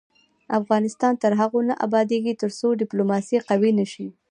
[0.59, 4.07] افغانستان تر هغو نه ابادیږي، ترڅو ډیپلوماسي قوي نشي.